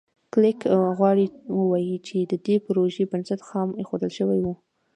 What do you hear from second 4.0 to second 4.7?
شوی و.